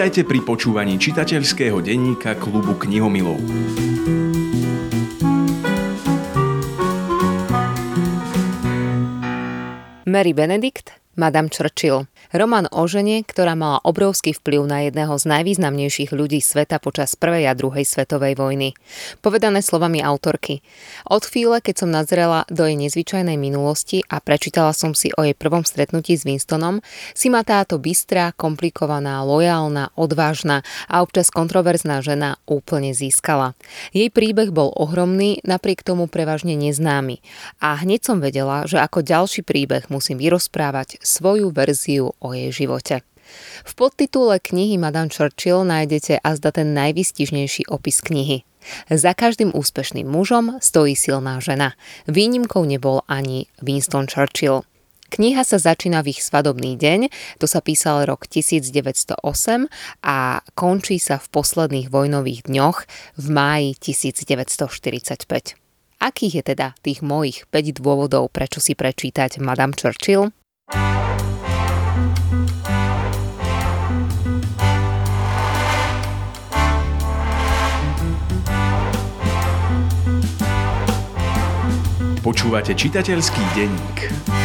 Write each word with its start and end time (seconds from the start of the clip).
Vítajte 0.00 0.24
pri 0.24 0.40
počúvaní 0.40 0.96
čitateľského 0.96 1.76
denníka 1.84 2.32
klubu 2.40 2.72
knihomilov. 2.72 3.36
Mary 10.08 10.32
Benedict, 10.32 10.96
Madame 11.20 11.52
Churchill. 11.52 12.08
Román 12.30 12.70
o 12.70 12.86
žene, 12.86 13.26
ktorá 13.26 13.58
mala 13.58 13.82
obrovský 13.82 14.30
vplyv 14.36 14.62
na 14.62 14.78
jedného 14.86 15.18
z 15.18 15.24
najvýznamnejších 15.26 16.14
ľudí 16.14 16.38
sveta 16.38 16.78
počas 16.78 17.18
prvej 17.18 17.50
a 17.50 17.58
druhej 17.58 17.82
svetovej 17.82 18.38
vojny. 18.38 18.78
Povedané 19.18 19.64
slovami 19.66 19.98
autorky. 19.98 20.62
Od 21.10 21.26
chvíle, 21.26 21.58
keď 21.58 21.74
som 21.82 21.90
nazrela 21.90 22.46
do 22.46 22.62
jej 22.68 22.78
nezvyčajnej 22.78 23.34
minulosti 23.34 24.06
a 24.06 24.22
prečítala 24.22 24.70
som 24.70 24.94
si 24.94 25.10
o 25.18 25.26
jej 25.26 25.34
prvom 25.34 25.66
stretnutí 25.66 26.14
s 26.14 26.22
Winstonom, 26.22 26.78
si 27.18 27.32
ma 27.32 27.42
táto 27.42 27.82
bystrá, 27.82 28.30
komplikovaná, 28.38 29.26
lojálna, 29.26 29.90
odvážna 29.98 30.62
a 30.86 31.02
občas 31.02 31.34
kontroverzná 31.34 31.98
žena 31.98 32.38
úplne 32.46 32.94
získala. 32.94 33.58
Jej 33.90 34.14
príbeh 34.14 34.54
bol 34.54 34.70
ohromný, 34.78 35.42
napriek 35.42 35.82
tomu 35.82 36.06
prevažne 36.06 36.54
neznámy. 36.54 37.18
A 37.58 37.74
hneď 37.82 38.06
som 38.06 38.22
vedela, 38.22 38.70
že 38.70 38.78
ako 38.78 39.02
ďalší 39.02 39.42
príbeh 39.42 39.90
musím 39.90 40.22
vyrozprávať 40.22 41.02
svoju 41.02 41.50
verziu 41.50 42.09
o 42.18 42.34
jej 42.34 42.50
živote. 42.50 43.06
V 43.62 43.72
podtitule 43.78 44.42
knihy 44.42 44.74
Madame 44.78 45.12
Churchill 45.12 45.62
nájdete 45.62 46.18
azda 46.18 46.50
ten 46.50 46.74
najvystižnejší 46.74 47.70
opis 47.70 48.02
knihy. 48.02 48.42
Za 48.90 49.14
každým 49.16 49.54
úspešným 49.56 50.04
mužom 50.04 50.60
stojí 50.60 50.98
silná 50.98 51.40
žena. 51.40 51.72
Výnimkou 52.10 52.66
nebol 52.68 53.00
ani 53.08 53.48
Winston 53.62 54.04
Churchill. 54.10 54.66
Kniha 55.10 55.42
sa 55.42 55.58
začína 55.58 56.06
v 56.06 56.14
ich 56.14 56.22
svadobný 56.22 56.78
deň, 56.78 57.10
to 57.42 57.50
sa 57.50 57.58
písal 57.58 58.06
rok 58.06 58.30
1908 58.30 59.18
a 60.06 60.38
končí 60.54 61.02
sa 61.02 61.18
v 61.18 61.26
posledných 61.34 61.90
vojnových 61.90 62.46
dňoch 62.46 62.78
v 63.18 63.26
máji 63.26 63.74
1945. 63.74 65.58
Akých 66.00 66.34
je 66.40 66.44
teda 66.54 66.78
tých 66.80 67.02
mojich 67.02 67.42
5 67.50 67.82
dôvodov, 67.82 68.30
prečo 68.30 68.62
si 68.62 68.78
prečítať 68.78 69.42
Madame 69.42 69.74
Churchill? 69.74 70.30
Počúvate 82.20 82.76
čitateľský 82.76 83.40
denník. 83.56 84.39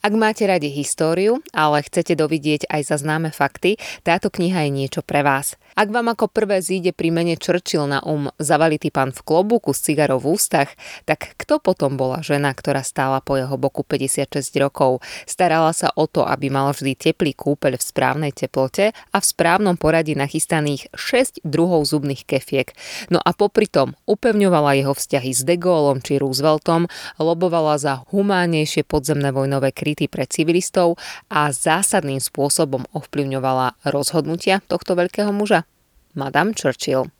Ak 0.00 0.16
máte 0.16 0.48
radi 0.48 0.72
históriu, 0.72 1.44
ale 1.52 1.84
chcete 1.84 2.16
dovidieť 2.16 2.72
aj 2.72 2.88
za 2.88 2.96
známe 2.96 3.36
fakty, 3.36 3.76
táto 4.00 4.32
kniha 4.32 4.64
je 4.64 4.70
niečo 4.72 5.04
pre 5.04 5.20
vás. 5.20 5.60
Ak 5.76 5.92
vám 5.92 6.16
ako 6.16 6.32
prvé 6.32 6.64
zíde 6.64 6.96
pri 6.96 7.12
mene 7.12 7.36
Churchill 7.36 7.84
na 7.84 8.00
um 8.08 8.32
zavalitý 8.40 8.88
pán 8.88 9.12
v 9.12 9.20
klobúku 9.20 9.76
s 9.76 9.84
cigarou 9.84 10.16
v 10.16 10.40
ústach, 10.40 10.72
tak 11.04 11.36
kto 11.36 11.60
potom 11.60 12.00
bola 12.00 12.24
žena, 12.24 12.48
ktorá 12.56 12.80
stála 12.80 13.20
po 13.20 13.36
jeho 13.36 13.52
boku 13.60 13.84
56 13.84 14.40
rokov, 14.56 15.04
starala 15.28 15.76
sa 15.76 15.92
o 15.92 16.08
to, 16.08 16.24
aby 16.24 16.48
mal 16.48 16.72
vždy 16.72 16.96
teplý 16.96 17.36
kúpeľ 17.36 17.76
v 17.76 17.84
správnej 17.84 18.32
teplote 18.32 18.96
a 18.96 19.16
v 19.20 19.24
správnom 19.28 19.76
poradí 19.76 20.16
nachystaných 20.16 20.88
6 20.96 21.44
druhov 21.44 21.84
zubných 21.84 22.24
kefiek. 22.24 22.72
No 23.12 23.20
a 23.20 23.36
popri 23.36 23.68
tom 23.68 23.92
upevňovala 24.08 24.80
jeho 24.80 24.96
vzťahy 24.96 25.30
s 25.36 25.44
De 25.44 25.60
Gaulom 25.60 26.00
či 26.00 26.16
Rooseveltom, 26.16 26.88
lobovala 27.20 27.76
za 27.76 28.00
humánnejšie 28.08 28.88
podzemné 28.88 29.28
vojnové 29.28 29.76
kry 29.76 29.89
krytý 29.90 30.06
pre 30.06 30.22
civilistov 30.30 30.94
a 31.26 31.50
zásadným 31.50 32.22
spôsobom 32.22 32.86
ovplyvňovala 32.94 33.82
rozhodnutia 33.90 34.62
tohto 34.70 34.94
veľkého 34.94 35.34
muža? 35.34 35.66
Madame 36.14 36.54
Churchill. 36.54 37.10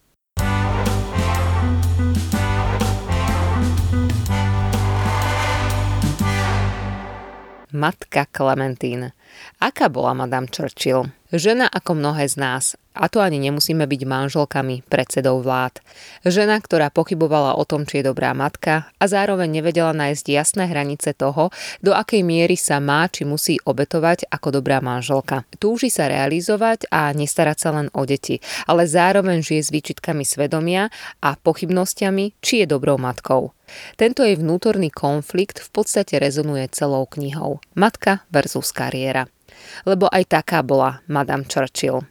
Matka 7.74 8.30
Clementine. 8.30 9.18
Aká 9.58 9.90
bola 9.90 10.14
Madame 10.14 10.46
Churchill? 10.46 11.10
Žena 11.30 11.70
ako 11.70 11.94
mnohé 11.94 12.26
z 12.26 12.42
nás, 12.42 12.64
a 12.90 13.06
to 13.06 13.22
ani 13.22 13.38
nemusíme 13.38 13.86
byť 13.86 14.02
manželkami 14.02 14.82
predsedov 14.90 15.46
vlád. 15.46 15.78
Žena, 16.26 16.58
ktorá 16.58 16.90
pochybovala 16.90 17.54
o 17.54 17.62
tom, 17.62 17.86
či 17.86 18.02
je 18.02 18.10
dobrá 18.10 18.34
matka 18.34 18.90
a 18.98 19.04
zároveň 19.06 19.62
nevedela 19.62 19.94
nájsť 19.94 20.26
jasné 20.26 20.66
hranice 20.66 21.14
toho, 21.14 21.54
do 21.86 21.94
akej 21.94 22.26
miery 22.26 22.58
sa 22.58 22.82
má 22.82 23.06
či 23.06 23.22
musí 23.22 23.62
obetovať 23.62 24.26
ako 24.26 24.58
dobrá 24.58 24.82
manželka. 24.82 25.46
Túži 25.62 25.86
sa 25.86 26.10
realizovať 26.10 26.90
a 26.90 27.14
nestarať 27.14 27.58
sa 27.62 27.70
len 27.78 27.86
o 27.94 28.02
deti, 28.02 28.42
ale 28.66 28.90
zároveň 28.90 29.38
žije 29.38 29.62
s 29.62 29.70
výčitkami 29.70 30.26
svedomia 30.26 30.90
a 31.22 31.38
pochybnosťami, 31.38 32.42
či 32.42 32.66
je 32.66 32.66
dobrou 32.66 32.98
matkou. 32.98 33.54
Tento 33.94 34.26
jej 34.26 34.34
vnútorný 34.34 34.90
konflikt 34.90 35.62
v 35.62 35.70
podstate 35.70 36.18
rezonuje 36.18 36.66
celou 36.74 37.06
knihou. 37.06 37.62
Matka 37.78 38.26
versus 38.34 38.74
kariéra 38.74 39.30
lebo 39.88 40.06
aj 40.10 40.28
taká 40.28 40.60
bola 40.60 41.02
Madame 41.08 41.48
Churchill. 41.48 42.04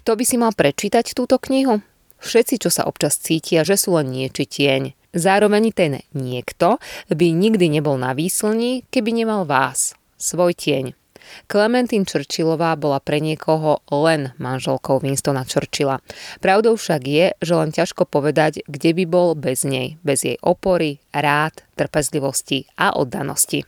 Kto 0.00 0.16
by 0.16 0.24
si 0.24 0.36
mal 0.40 0.56
prečítať 0.56 1.12
túto 1.12 1.36
knihu? 1.38 1.84
Všetci, 2.20 2.60
čo 2.60 2.68
sa 2.68 2.84
občas 2.84 3.16
cítia, 3.16 3.64
že 3.64 3.80
sú 3.80 3.96
len 3.96 4.12
nieči 4.12 4.44
tieň. 4.44 4.92
Zároveň 5.16 5.72
ten 5.72 6.04
niekto 6.14 6.78
by 7.10 7.26
nikdy 7.32 7.66
nebol 7.66 7.96
na 7.96 8.14
výslni, 8.14 8.86
keby 8.92 9.10
nemal 9.10 9.48
vás, 9.48 9.96
svoj 10.20 10.54
tieň. 10.54 10.99
Clementine 11.46 12.04
Churchillová 12.04 12.76
bola 12.76 13.00
pre 13.00 13.22
niekoho 13.22 13.80
len 13.90 14.34
manželkou 14.40 15.00
Winstona 15.02 15.46
Churchilla. 15.46 16.02
Pravdou 16.42 16.76
však 16.76 17.02
je, 17.06 17.26
že 17.38 17.54
len 17.54 17.70
ťažko 17.70 18.06
povedať, 18.06 18.66
kde 18.66 18.90
by 18.96 19.04
bol 19.06 19.28
bez 19.38 19.62
nej, 19.62 19.96
bez 20.04 20.26
jej 20.26 20.36
opory, 20.42 21.00
rád, 21.14 21.64
trpezlivosti 21.78 22.68
a 22.74 22.92
oddanosti. 22.96 23.64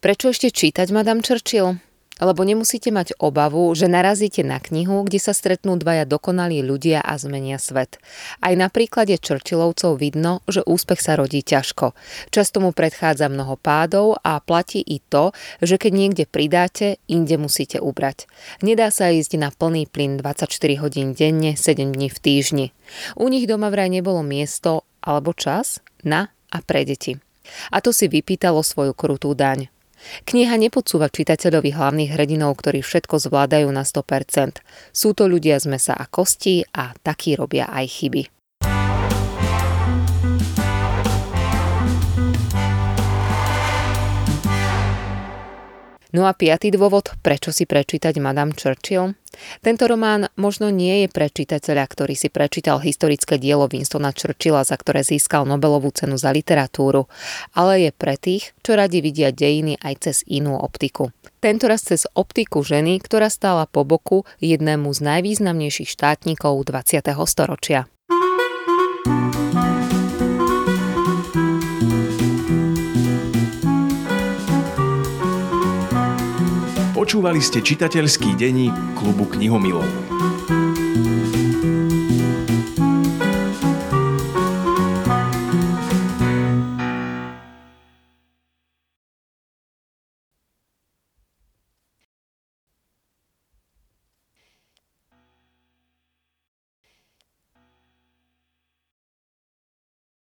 Prečo 0.00 0.32
ešte 0.32 0.48
čítať 0.48 0.88
Madame 0.96 1.20
Churchill? 1.20 1.89
Lebo 2.20 2.44
nemusíte 2.44 2.92
mať 2.92 3.16
obavu, 3.18 3.72
že 3.72 3.88
narazíte 3.88 4.44
na 4.44 4.60
knihu, 4.60 5.02
kde 5.08 5.18
sa 5.18 5.32
stretnú 5.32 5.80
dvaja 5.80 6.04
dokonalí 6.04 6.60
ľudia 6.60 7.00
a 7.00 7.16
zmenia 7.16 7.56
svet. 7.56 7.96
Aj 8.44 8.54
na 8.54 8.68
príklade 8.68 9.16
Churchillovcov 9.16 9.96
vidno, 9.96 10.44
že 10.46 10.60
úspech 10.62 11.00
sa 11.00 11.16
rodí 11.16 11.40
ťažko. 11.40 11.96
Často 12.28 12.60
mu 12.60 12.76
predchádza 12.76 13.32
mnoho 13.32 13.56
pádov 13.56 14.20
a 14.20 14.38
platí 14.38 14.84
i 14.84 15.00
to, 15.00 15.32
že 15.64 15.80
keď 15.80 15.92
niekde 15.96 16.24
pridáte, 16.28 17.00
inde 17.08 17.40
musíte 17.40 17.80
ubrať. 17.80 18.28
Nedá 18.60 18.92
sa 18.92 19.08
ísť 19.08 19.40
na 19.40 19.48
plný 19.48 19.88
plyn 19.88 20.20
24 20.20 20.52
hodín 20.84 21.16
denne, 21.16 21.56
7 21.56 21.96
dní 21.96 22.12
v 22.12 22.18
týždni. 22.20 22.66
U 23.16 23.32
nich 23.32 23.48
doma 23.48 23.72
vraj 23.72 23.88
nebolo 23.88 24.20
miesto 24.20 24.84
alebo 25.00 25.32
čas 25.32 25.80
na 26.04 26.28
a 26.52 26.58
pre 26.60 26.84
deti. 26.84 27.16
A 27.72 27.80
to 27.80 27.90
si 27.90 28.06
vypýtalo 28.06 28.60
svoju 28.60 28.92
krutú 28.94 29.32
daň. 29.32 29.79
Kniha 30.24 30.56
nepodsúva 30.56 31.12
čitateľovi 31.12 31.76
hlavných 31.76 32.10
hrdinov, 32.16 32.58
ktorí 32.58 32.80
všetko 32.80 33.20
zvládajú 33.20 33.68
na 33.68 33.84
100%. 33.84 34.64
Sú 34.90 35.12
to 35.12 35.28
ľudia 35.28 35.60
z 35.60 35.66
mesa 35.68 35.94
a 35.94 36.08
kostí 36.08 36.64
a 36.72 36.96
takí 37.04 37.36
robia 37.36 37.68
aj 37.68 37.86
chyby. 37.86 38.39
No 46.10 46.26
a 46.26 46.34
piatý 46.34 46.74
dôvod, 46.74 47.14
prečo 47.22 47.54
si 47.54 47.70
prečítať 47.70 48.18
Madame 48.18 48.50
Churchill? 48.50 49.14
Tento 49.62 49.86
román 49.86 50.26
možno 50.34 50.66
nie 50.74 51.06
je 51.06 51.08
pre 51.08 51.30
čitateľa, 51.30 51.86
ktorý 51.86 52.18
si 52.18 52.26
prečítal 52.26 52.82
historické 52.82 53.38
dielo 53.38 53.70
Winstona 53.70 54.10
Churchilla, 54.10 54.66
za 54.66 54.74
ktoré 54.74 55.06
získal 55.06 55.46
Nobelovú 55.46 55.94
cenu 55.94 56.18
za 56.18 56.34
literatúru, 56.34 57.06
ale 57.54 57.86
je 57.86 57.90
pre 57.94 58.18
tých, 58.18 58.50
čo 58.66 58.74
radi 58.74 58.98
vidia 58.98 59.30
dejiny 59.30 59.78
aj 59.78 59.94
cez 60.02 60.16
inú 60.26 60.58
optiku. 60.58 61.14
Tento 61.38 61.70
raz 61.70 61.86
cez 61.86 62.10
optiku 62.18 62.66
ženy, 62.66 62.98
ktorá 62.98 63.30
stála 63.30 63.70
po 63.70 63.86
boku 63.86 64.26
jednému 64.42 64.90
z 64.90 65.00
najvýznamnejších 65.06 65.94
štátnikov 65.94 66.58
20. 66.66 67.06
storočia. 67.30 67.86
Počúvali 77.10 77.42
ste 77.42 77.58
čitateľský 77.58 78.38
denník 78.38 78.70
klubu 78.94 79.26
knihomilov. 79.34 79.82